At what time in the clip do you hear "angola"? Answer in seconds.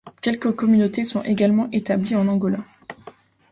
2.27-2.65